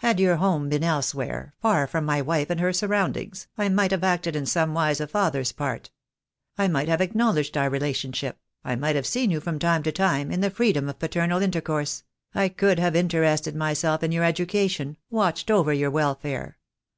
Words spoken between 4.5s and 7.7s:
wise a father's part. I might have acknowledged our